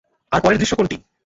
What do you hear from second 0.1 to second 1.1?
আর পরের দৃশ্য কোনটি?